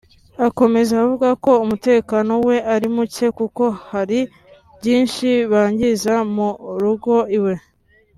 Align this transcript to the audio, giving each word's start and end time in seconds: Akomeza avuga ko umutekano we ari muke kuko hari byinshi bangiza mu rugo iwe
Akomeza 0.47 0.93
avuga 1.03 1.29
ko 1.43 1.51
umutekano 1.63 2.31
we 2.47 2.55
ari 2.73 2.87
muke 2.95 3.27
kuko 3.39 3.63
hari 3.91 4.19
byinshi 4.79 5.29
bangiza 5.51 6.13
mu 6.35 6.49
rugo 6.81 7.15
iwe 7.37 7.53